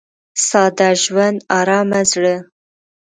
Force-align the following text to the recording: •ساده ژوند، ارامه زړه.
•ساده 0.47 0.89
ژوند، 1.03 1.37
ارامه 1.59 2.01
زړه. 2.11 2.35